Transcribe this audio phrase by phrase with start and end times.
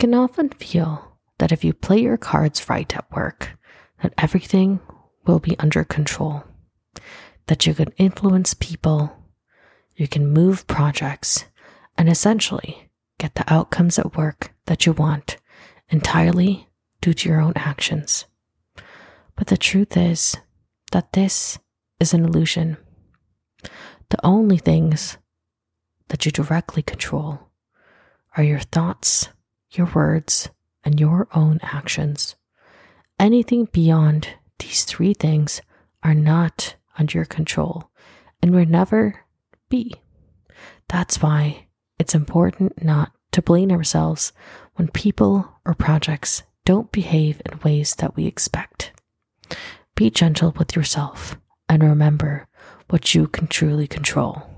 [0.00, 3.58] can often feel that if you play your cards right at work,
[4.02, 4.80] that everything
[5.26, 6.42] will be under control,
[7.46, 9.14] that you can influence people,
[9.96, 11.44] you can move projects,
[11.98, 15.36] and essentially get the outcomes at work that you want
[15.90, 16.66] entirely
[17.02, 18.24] due to your own actions.
[19.36, 20.34] But the truth is
[20.92, 21.58] that this
[21.98, 22.78] is an illusion.
[24.08, 25.18] The only things
[26.08, 27.50] that you directly control
[28.36, 29.28] are your thoughts,
[29.72, 30.48] your words,
[30.84, 32.36] and your own actions.
[33.18, 35.60] Anything beyond these three things
[36.02, 37.90] are not under your control
[38.42, 39.24] and will never
[39.68, 39.94] be.
[40.88, 41.66] That's why
[41.98, 44.32] it's important not to blame ourselves
[44.74, 48.92] when people or projects don't behave in ways that we expect.
[49.94, 52.48] Be gentle with yourself and remember
[52.88, 54.49] what you can truly control.